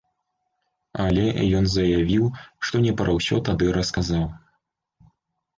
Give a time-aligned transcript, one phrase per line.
[1.03, 1.25] Але
[1.59, 2.25] ён заявіў,
[2.69, 4.25] што не пра ўсё тады расказаў.